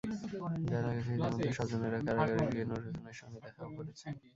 [0.71, 4.13] জানা গেছে, ইতিমধ্যে স্বজনেরা কারাগারে গিয়ে নূর হোসেনের সঙ্গে দেখাও করেছেন।